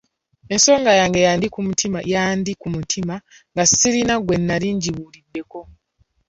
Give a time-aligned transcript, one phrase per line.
[0.53, 1.19] Ensonga yange
[2.17, 3.15] yandi ku mutima
[3.51, 5.59] nga sirina gwe nali ngibuuliddeko.